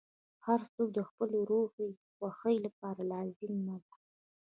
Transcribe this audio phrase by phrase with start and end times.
[0.45, 3.93] •هر څوک د خپل روحي خوښۍ لپاره لازمه ده.